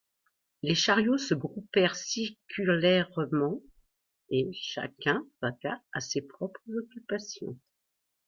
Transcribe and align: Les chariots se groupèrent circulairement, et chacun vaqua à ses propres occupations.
Les 0.63 0.73
chariots 0.73 1.19
se 1.19 1.35
groupèrent 1.35 1.95
circulairement, 1.95 3.61
et 4.31 4.49
chacun 4.51 5.23
vaqua 5.43 5.79
à 5.93 5.99
ses 5.99 6.23
propres 6.23 6.71
occupations. 6.75 7.55